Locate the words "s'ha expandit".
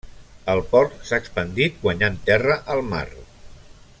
1.09-1.77